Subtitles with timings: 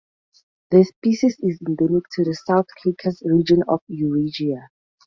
[0.71, 4.69] The species is endemic to the South Caucasus region of Eurasia.